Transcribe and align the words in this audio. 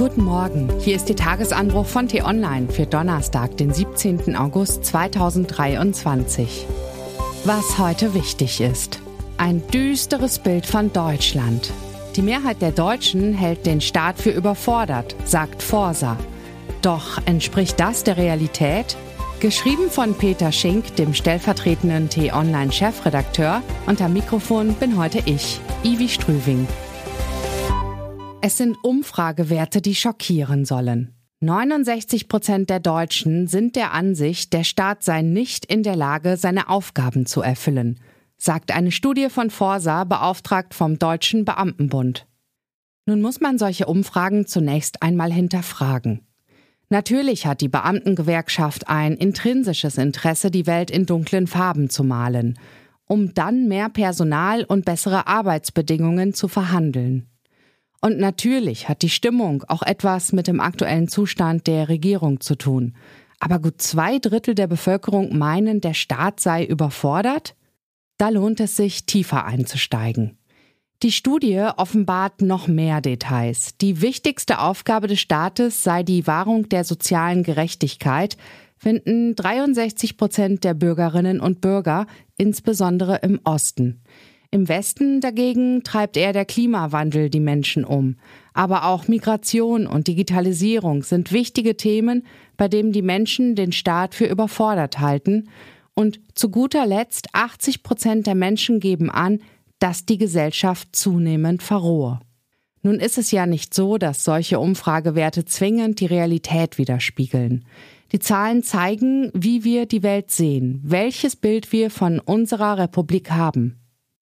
Guten 0.00 0.24
Morgen, 0.24 0.70
hier 0.80 0.96
ist 0.96 1.10
der 1.10 1.16
Tagesanbruch 1.16 1.84
von 1.84 2.08
T-Online 2.08 2.70
für 2.70 2.86
Donnerstag, 2.86 3.58
den 3.58 3.70
17. 3.70 4.34
August 4.34 4.86
2023. 4.86 6.66
Was 7.44 7.78
heute 7.78 8.14
wichtig 8.14 8.62
ist. 8.62 9.02
Ein 9.36 9.62
düsteres 9.66 10.38
Bild 10.38 10.64
von 10.64 10.90
Deutschland. 10.90 11.70
Die 12.16 12.22
Mehrheit 12.22 12.62
der 12.62 12.72
Deutschen 12.72 13.34
hält 13.34 13.66
den 13.66 13.82
Staat 13.82 14.18
für 14.18 14.30
überfordert, 14.30 15.14
sagt 15.26 15.62
Forsa. 15.62 16.16
Doch 16.80 17.20
entspricht 17.26 17.78
das 17.78 18.02
der 18.02 18.16
Realität? 18.16 18.96
Geschrieben 19.40 19.90
von 19.90 20.14
Peter 20.14 20.50
Schink, 20.50 20.96
dem 20.96 21.12
stellvertretenden 21.12 22.08
T-Online-Chefredakteur, 22.08 23.62
am 23.84 24.12
Mikrofon 24.14 24.72
bin 24.76 24.96
heute 24.96 25.20
ich, 25.26 25.60
Ivi 25.84 26.08
Strüving. 26.08 26.66
Es 28.42 28.56
sind 28.56 28.78
Umfragewerte, 28.82 29.82
die 29.82 29.94
schockieren 29.94 30.64
sollen. 30.64 31.14
69 31.40 32.26
Prozent 32.26 32.70
der 32.70 32.80
Deutschen 32.80 33.46
sind 33.46 33.76
der 33.76 33.92
Ansicht, 33.92 34.54
der 34.54 34.64
Staat 34.64 35.04
sei 35.04 35.20
nicht 35.20 35.66
in 35.66 35.82
der 35.82 35.94
Lage, 35.94 36.38
seine 36.38 36.70
Aufgaben 36.70 37.26
zu 37.26 37.42
erfüllen, 37.42 38.00
sagt 38.38 38.74
eine 38.74 38.92
Studie 38.92 39.28
von 39.28 39.50
Forsa, 39.50 40.04
beauftragt 40.04 40.72
vom 40.72 40.98
Deutschen 40.98 41.44
Beamtenbund. 41.44 42.26
Nun 43.04 43.20
muss 43.20 43.40
man 43.40 43.58
solche 43.58 43.86
Umfragen 43.86 44.46
zunächst 44.46 45.02
einmal 45.02 45.32
hinterfragen. 45.32 46.22
Natürlich 46.88 47.46
hat 47.46 47.60
die 47.60 47.68
Beamtengewerkschaft 47.68 48.88
ein 48.88 49.14
intrinsisches 49.14 49.98
Interesse, 49.98 50.50
die 50.50 50.66
Welt 50.66 50.90
in 50.90 51.04
dunklen 51.04 51.46
Farben 51.46 51.90
zu 51.90 52.04
malen, 52.04 52.58
um 53.04 53.34
dann 53.34 53.68
mehr 53.68 53.90
Personal 53.90 54.64
und 54.64 54.86
bessere 54.86 55.26
Arbeitsbedingungen 55.26 56.32
zu 56.32 56.48
verhandeln. 56.48 57.26
Und 58.00 58.18
natürlich 58.18 58.88
hat 58.88 59.02
die 59.02 59.10
Stimmung 59.10 59.62
auch 59.68 59.82
etwas 59.82 60.32
mit 60.32 60.46
dem 60.46 60.60
aktuellen 60.60 61.08
Zustand 61.08 61.66
der 61.66 61.88
Regierung 61.88 62.40
zu 62.40 62.56
tun. 62.56 62.94
Aber 63.38 63.58
gut 63.58 63.80
zwei 63.82 64.18
Drittel 64.18 64.54
der 64.54 64.66
Bevölkerung 64.66 65.36
meinen, 65.36 65.80
der 65.80 65.94
Staat 65.94 66.40
sei 66.40 66.64
überfordert? 66.64 67.54
Da 68.18 68.28
lohnt 68.28 68.60
es 68.60 68.76
sich, 68.76 69.06
tiefer 69.06 69.44
einzusteigen. 69.44 70.38
Die 71.02 71.12
Studie 71.12 71.66
offenbart 71.78 72.42
noch 72.42 72.68
mehr 72.68 73.00
Details. 73.00 73.78
Die 73.78 74.02
wichtigste 74.02 74.58
Aufgabe 74.58 75.06
des 75.06 75.20
Staates 75.20 75.82
sei 75.82 76.02
die 76.02 76.26
Wahrung 76.26 76.68
der 76.68 76.84
sozialen 76.84 77.42
Gerechtigkeit, 77.42 78.36
finden 78.76 79.34
63 79.34 80.18
Prozent 80.18 80.64
der 80.64 80.74
Bürgerinnen 80.74 81.40
und 81.40 81.62
Bürger, 81.62 82.06
insbesondere 82.36 83.16
im 83.22 83.40
Osten. 83.44 84.02
Im 84.52 84.68
Westen 84.68 85.20
dagegen 85.20 85.84
treibt 85.84 86.16
eher 86.16 86.32
der 86.32 86.44
Klimawandel 86.44 87.30
die 87.30 87.38
Menschen 87.38 87.84
um. 87.84 88.16
Aber 88.52 88.86
auch 88.86 89.06
Migration 89.06 89.86
und 89.86 90.08
Digitalisierung 90.08 91.04
sind 91.04 91.30
wichtige 91.30 91.76
Themen, 91.76 92.26
bei 92.56 92.66
denen 92.66 92.90
die 92.90 93.02
Menschen 93.02 93.54
den 93.54 93.70
Staat 93.70 94.14
für 94.14 94.26
überfordert 94.26 94.98
halten. 94.98 95.48
Und 95.94 96.20
zu 96.34 96.50
guter 96.50 96.84
Letzt 96.84 97.28
80 97.32 97.84
Prozent 97.84 98.26
der 98.26 98.34
Menschen 98.34 98.80
geben 98.80 99.08
an, 99.08 99.40
dass 99.78 100.04
die 100.04 100.18
Gesellschaft 100.18 100.88
zunehmend 100.96 101.62
verrohe. 101.62 102.18
Nun 102.82 102.96
ist 102.96 103.18
es 103.18 103.30
ja 103.30 103.46
nicht 103.46 103.72
so, 103.72 103.98
dass 103.98 104.24
solche 104.24 104.58
Umfragewerte 104.58 105.44
zwingend 105.44 106.00
die 106.00 106.06
Realität 106.06 106.76
widerspiegeln. 106.76 107.64
Die 108.10 108.18
Zahlen 108.18 108.64
zeigen, 108.64 109.30
wie 109.32 109.62
wir 109.62 109.86
die 109.86 110.02
Welt 110.02 110.32
sehen, 110.32 110.80
welches 110.82 111.36
Bild 111.36 111.70
wir 111.70 111.90
von 111.90 112.18
unserer 112.18 112.78
Republik 112.78 113.30
haben. 113.30 113.79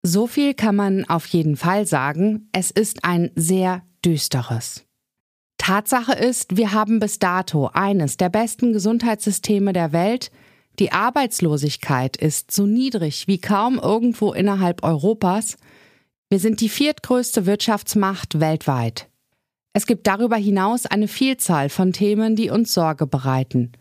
So 0.08 0.28
viel 0.28 0.54
kann 0.54 0.76
man 0.76 1.04
auf 1.06 1.26
jeden 1.26 1.56
Fall 1.56 1.84
sagen, 1.84 2.48
es 2.52 2.70
ist 2.70 3.04
ein 3.04 3.32
sehr 3.34 3.82
düsteres. 4.04 4.84
Tatsache 5.58 6.12
ist, 6.12 6.56
wir 6.56 6.72
haben 6.72 7.00
bis 7.00 7.18
dato 7.18 7.70
eines 7.72 8.16
der 8.16 8.28
besten 8.28 8.72
Gesundheitssysteme 8.72 9.72
der 9.72 9.92
Welt, 9.92 10.30
die 10.78 10.92
Arbeitslosigkeit 10.92 12.16
ist 12.16 12.52
so 12.52 12.66
niedrig 12.66 13.26
wie 13.26 13.40
kaum 13.40 13.80
irgendwo 13.80 14.32
innerhalb 14.32 14.84
Europas, 14.84 15.56
wir 16.30 16.38
sind 16.38 16.60
die 16.60 16.68
viertgrößte 16.68 17.44
Wirtschaftsmacht 17.44 18.38
weltweit. 18.38 19.08
Es 19.72 19.86
gibt 19.86 20.06
darüber 20.06 20.36
hinaus 20.36 20.86
eine 20.86 21.08
Vielzahl 21.08 21.68
von 21.68 21.92
Themen, 21.92 22.36
die 22.36 22.50
uns 22.50 22.72
Sorge 22.72 23.08
bereiten. 23.08 23.72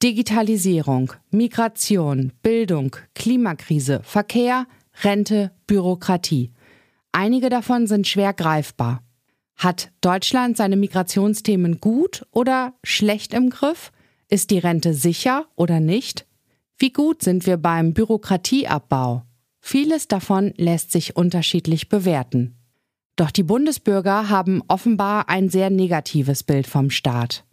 Digitalisierung, 0.00 1.12
Migration, 1.32 2.32
Bildung, 2.40 2.94
Klimakrise, 3.16 4.00
Verkehr, 4.04 4.66
Rente, 5.02 5.52
Bürokratie. 5.66 6.52
Einige 7.12 7.48
davon 7.48 7.86
sind 7.86 8.06
schwer 8.06 8.32
greifbar. 8.32 9.02
Hat 9.56 9.90
Deutschland 10.00 10.56
seine 10.56 10.76
Migrationsthemen 10.76 11.80
gut 11.80 12.26
oder 12.30 12.74
schlecht 12.84 13.32
im 13.32 13.50
Griff? 13.50 13.92
Ist 14.28 14.50
die 14.50 14.58
Rente 14.58 14.92
sicher 14.92 15.46
oder 15.54 15.80
nicht? 15.80 16.26
Wie 16.78 16.92
gut 16.92 17.22
sind 17.22 17.46
wir 17.46 17.56
beim 17.56 17.94
Bürokratieabbau? 17.94 19.22
Vieles 19.60 20.08
davon 20.08 20.52
lässt 20.56 20.92
sich 20.92 21.16
unterschiedlich 21.16 21.88
bewerten. 21.88 22.56
Doch 23.16 23.30
die 23.30 23.42
Bundesbürger 23.42 24.28
haben 24.28 24.62
offenbar 24.68 25.28
ein 25.28 25.48
sehr 25.48 25.70
negatives 25.70 26.42
Bild 26.42 26.66
vom 26.66 26.90
Staat. 26.90 27.44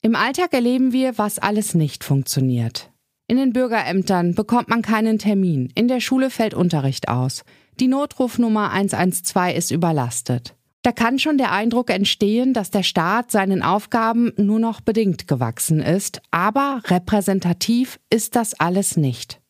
Im 0.00 0.16
Alltag 0.16 0.54
erleben 0.54 0.92
wir, 0.92 1.18
was 1.18 1.38
alles 1.38 1.74
nicht 1.74 2.02
funktioniert. 2.02 2.91
In 3.32 3.38
den 3.38 3.54
Bürgerämtern 3.54 4.34
bekommt 4.34 4.68
man 4.68 4.82
keinen 4.82 5.18
Termin. 5.18 5.72
In 5.74 5.88
der 5.88 6.00
Schule 6.00 6.28
fällt 6.28 6.52
Unterricht 6.52 7.08
aus. 7.08 7.44
Die 7.80 7.88
Notrufnummer 7.88 8.70
112 8.72 9.56
ist 9.56 9.70
überlastet. 9.70 10.54
Da 10.82 10.92
kann 10.92 11.18
schon 11.18 11.38
der 11.38 11.50
Eindruck 11.50 11.88
entstehen, 11.88 12.52
dass 12.52 12.70
der 12.70 12.82
Staat 12.82 13.30
seinen 13.30 13.62
Aufgaben 13.62 14.34
nur 14.36 14.58
noch 14.58 14.82
bedingt 14.82 15.28
gewachsen 15.28 15.80
ist, 15.80 16.20
aber 16.30 16.82
repräsentativ 16.88 17.98
ist 18.10 18.36
das 18.36 18.52
alles 18.60 18.98
nicht. 18.98 19.40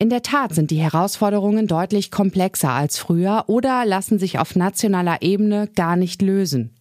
In 0.00 0.10
der 0.10 0.22
Tat 0.22 0.52
sind 0.52 0.72
die 0.72 0.82
Herausforderungen 0.82 1.68
deutlich 1.68 2.10
komplexer 2.10 2.72
als 2.72 2.98
früher 2.98 3.44
oder 3.46 3.86
lassen 3.86 4.18
sich 4.18 4.40
auf 4.40 4.56
nationaler 4.56 5.22
Ebene 5.22 5.68
gar 5.76 5.94
nicht 5.94 6.22
lösen. 6.22 6.74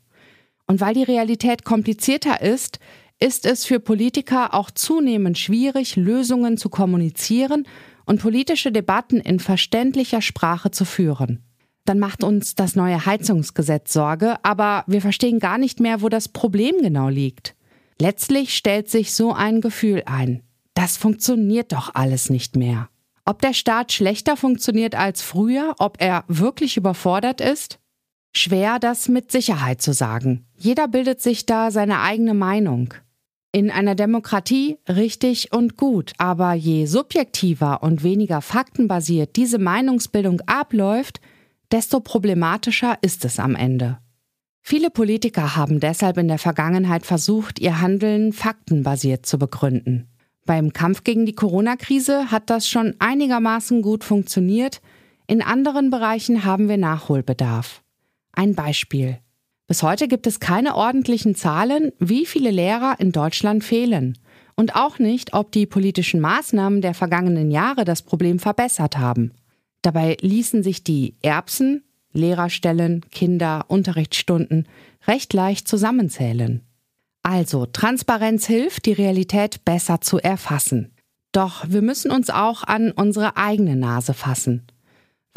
Und 0.66 0.82
weil 0.82 0.96
die 0.96 1.04
Realität 1.04 1.64
komplizierter 1.66 2.42
ist, 2.42 2.80
ist 3.20 3.46
es 3.46 3.66
für 3.66 3.80
Politiker 3.80 4.54
auch 4.54 4.72
zunehmend 4.72 5.38
schwierig, 5.38 5.96
Lösungen 5.96 6.58
zu 6.58 6.70
kommunizieren 6.70 7.68
und 8.06 8.22
politische 8.22 8.72
Debatten 8.72 9.20
in 9.20 9.40
verständlicher 9.40 10.22
Sprache 10.22 10.72
zu 10.72 10.86
führen. 10.86 11.44
Dann 11.86 12.00
macht 12.00 12.24
uns 12.24 12.56
das 12.56 12.76
neue 12.76 13.06
Heizungsgesetz 13.06 13.94
Sorge, 13.94 14.36
aber 14.44 14.84
wir 14.88 15.02
verstehen 15.02 15.40
gar 15.40 15.58
nicht 15.58 15.80
mehr, 15.80 16.02
wo 16.02 16.10
das 16.10 16.28
Problem 16.28 16.76
genau 16.82 17.10
liegt. 17.10 17.56
Letztlich 18.00 18.56
stellt 18.56 18.90
sich 18.90 19.14
so 19.14 19.34
ein 19.34 19.62
Gefühl 19.62 20.04
ein. 20.06 20.44
Das 20.74 20.98
funktioniert 20.98 21.72
doch 21.72 21.96
alles 21.96 22.30
nicht 22.30 22.56
mehr. 22.56 22.90
Ob 23.26 23.42
der 23.42 23.54
Staat 23.54 23.92
schlechter 23.92 24.38
funktioniert 24.38 24.96
als 24.96 25.22
früher, 25.22 25.76
ob 25.80 26.00
er 26.00 26.24
wirklich 26.28 26.78
überfordert 26.78 27.42
ist? 27.42 27.80
Schwer, 28.34 28.80
das 28.80 29.08
mit 29.08 29.32
Sicherheit 29.32 29.82
zu 29.82 29.94
sagen. 29.94 30.46
Jeder 30.56 30.88
bildet 30.88 31.22
sich 31.22 31.46
da 31.46 31.72
seine 31.72 32.02
eigene 32.02 32.34
Meinung. 32.34 32.94
In 33.58 33.72
einer 33.72 33.96
Demokratie 33.96 34.78
richtig 34.88 35.52
und 35.52 35.78
gut, 35.78 36.14
aber 36.20 36.54
je 36.54 36.86
subjektiver 36.86 37.82
und 37.82 38.04
weniger 38.04 38.42
faktenbasiert 38.44 39.36
diese 39.36 39.58
Meinungsbildung 39.58 40.42
abläuft, 40.42 41.22
desto 41.72 42.00
problematischer 42.00 43.00
ist 43.02 43.26
es 43.26 43.40
am 43.40 43.56
Ende. 43.56 43.98
Viele 44.62 44.92
Politiker 44.92 45.56
haben 45.56 45.80
deshalb 45.80 46.20
in 46.20 46.28
der 46.28 46.38
Vergangenheit 46.38 47.04
versucht, 47.04 47.58
ihr 47.58 47.82
Handeln 47.82 48.32
faktenbasiert 48.32 49.26
zu 49.26 49.40
begründen. 49.40 50.08
Beim 50.46 50.72
Kampf 50.72 51.04
gegen 51.04 51.26
die 51.26 51.34
Corona-Krise 51.34 52.30
hat 52.30 52.52
das 52.52 52.70
schon 52.70 52.94
einigermaßen 53.00 53.82
gut 53.82 54.04
funktioniert, 54.04 54.82
in 55.26 55.42
anderen 55.42 55.90
Bereichen 55.90 56.46
haben 56.46 56.70
wir 56.70 56.78
Nachholbedarf. 56.78 57.82
Ein 58.34 58.54
Beispiel. 58.54 59.18
Bis 59.68 59.84
heute 59.84 60.08
gibt 60.08 60.28
es 60.28 60.40
keine 60.40 60.76
ordentlichen 60.76 61.36
Zahlen, 61.36 61.92
wie 62.00 62.26
viele 62.26 62.52
Lehrer 62.52 62.96
in 63.00 63.12
Deutschland 63.12 63.66
fehlen. 63.66 64.18
Und 64.56 64.76
auch 64.76 64.98
nicht, 64.98 65.34
ob 65.34 65.52
die 65.52 65.66
politischen 65.66 66.22
Maßnahmen 66.22 66.82
der 66.82 66.94
vergangenen 66.94 67.52
Jahre 67.52 67.84
das 67.84 68.02
Problem 68.02 68.40
verbessert 68.40 68.98
haben. 68.98 69.34
Dabei 69.82 70.18
ließen 70.22 70.64
sich 70.64 70.84
die 70.84 71.16
Erbsen, 71.22 71.84
Lehrerstellen, 72.14 73.02
Kinder, 73.12 73.66
Unterrichtsstunden 73.68 74.68
recht 75.06 75.34
leicht 75.34 75.68
zusammenzählen. 75.68 76.62
Also, 77.22 77.66
Transparenz 77.66 78.48
hilft, 78.48 78.86
die 78.86 78.94
Realität 78.94 79.66
besser 79.66 80.00
zu 80.00 80.18
erfassen. 80.18 80.94
Doch 81.34 81.66
wir 81.68 81.82
müssen 81.82 82.10
uns 82.10 82.30
auch 82.30 82.64
an 82.64 82.92
unsere 82.92 83.36
eigene 83.36 83.76
Nase 83.76 84.14
fassen. 84.14 84.66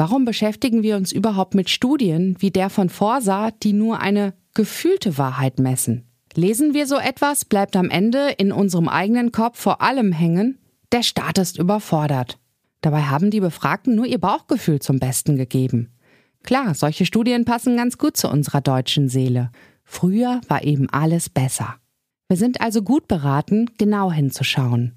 Warum 0.01 0.25
beschäftigen 0.25 0.81
wir 0.81 0.97
uns 0.97 1.11
überhaupt 1.11 1.53
mit 1.53 1.69
Studien 1.69 2.35
wie 2.39 2.49
der 2.49 2.71
von 2.71 2.89
Forsa, 2.89 3.51
die 3.51 3.71
nur 3.71 3.99
eine 3.99 4.33
gefühlte 4.55 5.19
Wahrheit 5.19 5.59
messen? 5.59 6.05
Lesen 6.33 6.73
wir 6.73 6.87
so 6.87 6.97
etwas, 6.97 7.45
bleibt 7.45 7.75
am 7.75 7.91
Ende 7.91 8.31
in 8.39 8.51
unserem 8.51 8.89
eigenen 8.89 9.31
Kopf 9.31 9.59
vor 9.59 9.83
allem 9.83 10.11
hängen, 10.11 10.57
der 10.91 11.03
Staat 11.03 11.37
ist 11.37 11.59
überfordert. 11.59 12.39
Dabei 12.81 13.03
haben 13.03 13.29
die 13.29 13.41
Befragten 13.41 13.93
nur 13.93 14.07
ihr 14.07 14.17
Bauchgefühl 14.17 14.79
zum 14.79 14.97
Besten 14.97 15.35
gegeben. 15.35 15.91
Klar, 16.41 16.73
solche 16.73 17.05
Studien 17.05 17.45
passen 17.45 17.77
ganz 17.77 17.99
gut 17.99 18.17
zu 18.17 18.27
unserer 18.27 18.61
deutschen 18.61 19.07
Seele. 19.07 19.51
Früher 19.83 20.41
war 20.47 20.63
eben 20.63 20.89
alles 20.89 21.29
besser. 21.29 21.75
Wir 22.27 22.37
sind 22.37 22.59
also 22.59 22.81
gut 22.81 23.07
beraten, 23.07 23.69
genau 23.77 24.11
hinzuschauen. 24.11 24.95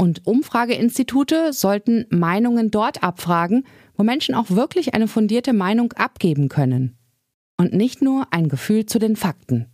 Und 0.00 0.28
Umfrageinstitute 0.28 1.52
sollten 1.52 2.06
Meinungen 2.10 2.70
dort 2.70 3.02
abfragen, 3.02 3.64
wo 3.98 4.04
Menschen 4.04 4.34
auch 4.34 4.50
wirklich 4.50 4.94
eine 4.94 5.08
fundierte 5.08 5.52
Meinung 5.52 5.92
abgeben 5.92 6.48
können. 6.48 6.96
Und 7.58 7.74
nicht 7.74 8.00
nur 8.00 8.28
ein 8.30 8.48
Gefühl 8.48 8.86
zu 8.86 9.00
den 9.00 9.16
Fakten. 9.16 9.66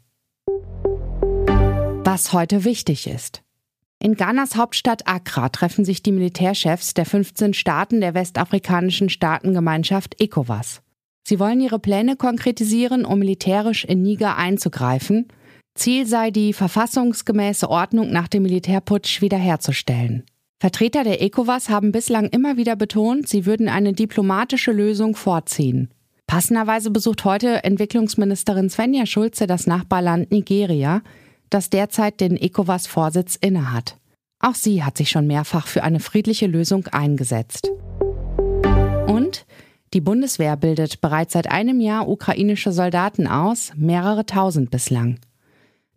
Was 2.04 2.32
heute 2.32 2.64
wichtig 2.64 3.06
ist. 3.06 3.42
In 3.98 4.16
Ghanas 4.16 4.56
Hauptstadt 4.56 5.06
Accra 5.06 5.50
treffen 5.50 5.84
sich 5.84 6.02
die 6.02 6.12
Militärchefs 6.12 6.94
der 6.94 7.06
15 7.06 7.54
Staaten 7.54 8.00
der 8.00 8.14
westafrikanischen 8.14 9.08
Staatengemeinschaft 9.08 10.20
ECOWAS. 10.20 10.82
Sie 11.26 11.38
wollen 11.38 11.60
ihre 11.60 11.78
Pläne 11.78 12.16
konkretisieren, 12.16 13.04
um 13.04 13.18
militärisch 13.18 13.84
in 13.84 14.02
Niger 14.02 14.36
einzugreifen. 14.36 15.28
Ziel 15.74 16.06
sei 16.06 16.30
die 16.30 16.52
verfassungsgemäße 16.52 17.68
Ordnung 17.68 18.10
nach 18.10 18.28
dem 18.28 18.42
Militärputsch 18.42 19.20
wiederherzustellen. 19.20 20.24
Vertreter 20.64 21.04
der 21.04 21.20
ECOWAS 21.20 21.68
haben 21.68 21.92
bislang 21.92 22.28
immer 22.28 22.56
wieder 22.56 22.74
betont, 22.74 23.28
sie 23.28 23.44
würden 23.44 23.68
eine 23.68 23.92
diplomatische 23.92 24.72
Lösung 24.72 25.14
vorziehen. 25.14 25.90
Passenderweise 26.26 26.90
besucht 26.90 27.26
heute 27.26 27.64
Entwicklungsministerin 27.64 28.70
Svenja 28.70 29.04
Schulze 29.04 29.46
das 29.46 29.66
Nachbarland 29.66 30.32
Nigeria, 30.32 31.02
das 31.50 31.68
derzeit 31.68 32.18
den 32.18 32.38
ECOWAS-Vorsitz 32.38 33.36
innehat. 33.38 33.98
Auch 34.40 34.54
sie 34.54 34.82
hat 34.82 34.96
sich 34.96 35.10
schon 35.10 35.26
mehrfach 35.26 35.66
für 35.66 35.82
eine 35.82 36.00
friedliche 36.00 36.46
Lösung 36.46 36.86
eingesetzt. 36.86 37.70
Und 39.06 39.44
die 39.92 40.00
Bundeswehr 40.00 40.56
bildet 40.56 41.02
bereits 41.02 41.34
seit 41.34 41.50
einem 41.50 41.78
Jahr 41.78 42.08
ukrainische 42.08 42.72
Soldaten 42.72 43.26
aus, 43.26 43.72
mehrere 43.76 44.24
tausend 44.24 44.70
bislang. 44.70 45.18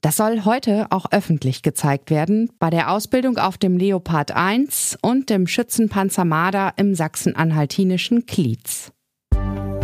Das 0.02 0.18
soll 0.18 0.46
heute 0.46 0.88
auch 0.92 1.08
öffentlich 1.12 1.64
gezeigt 1.64 2.12
werden 2.12 2.52
bei 2.60 2.70
der 2.70 2.92
Ausbildung 2.92 3.38
auf 3.38 3.58
dem 3.58 3.78
Leopard 3.78 4.32
1 4.32 5.00
und 5.02 5.30
dem 5.30 5.48
Schützenpanzer 5.48 6.24
Marder 6.24 6.74
im 6.78 6.94
sachsen-anhaltinischen 6.94 8.26
Klietz. 8.26 8.92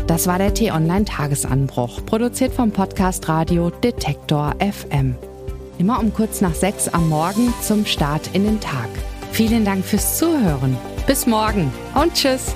Das 0.08 0.28
war 0.28 0.38
der 0.38 0.54
T-Online 0.54 1.06
Tagesanbruch, 1.06 2.06
produziert 2.06 2.54
vom 2.54 2.72
Podcast 2.72 3.28
Radio 3.30 3.70
Detektor 3.70 4.54
FM. 4.60 5.16
Immer 5.80 6.00
um 6.00 6.14
kurz 6.14 6.42
nach 6.42 6.54
sechs 6.54 6.88
am 6.88 7.10
Morgen 7.10 7.54
zum 7.62 7.86
Start 7.86 8.30
in 8.34 8.44
den 8.44 8.60
Tag. 8.60 8.90
Vielen 9.32 9.66
Dank 9.66 9.84
fürs 9.84 10.18
Zuhören. 10.18 10.78
Bis 11.08 11.26
morgen 11.26 11.72
und 11.96 12.14
tschüss. 12.14 12.54